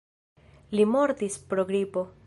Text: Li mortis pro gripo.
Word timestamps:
Li 0.79 0.87
mortis 0.95 1.39
pro 1.53 1.67
gripo. 1.73 2.09